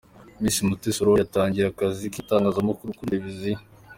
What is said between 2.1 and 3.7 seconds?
k'itangazamakuru kuri Televiziyo.